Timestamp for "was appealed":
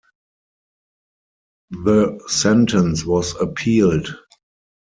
3.05-4.07